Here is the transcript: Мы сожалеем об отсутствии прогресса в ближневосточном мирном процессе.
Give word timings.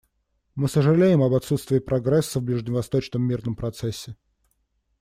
Мы 0.55 0.67
сожалеем 0.67 1.21
об 1.21 1.35
отсутствии 1.35 1.77
прогресса 1.77 2.39
в 2.39 2.43
ближневосточном 2.45 3.21
мирном 3.21 3.55
процессе. 3.55 4.15